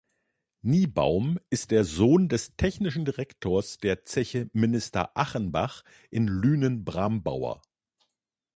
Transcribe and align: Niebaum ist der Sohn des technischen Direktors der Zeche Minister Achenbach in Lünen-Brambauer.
Niebaum 0.63 1.39
ist 1.51 1.69
der 1.69 1.83
Sohn 1.85 2.27
des 2.27 2.55
technischen 2.57 3.05
Direktors 3.05 3.77
der 3.77 4.03
Zeche 4.03 4.49
Minister 4.51 5.15
Achenbach 5.15 5.83
in 6.09 6.27
Lünen-Brambauer. 6.27 7.61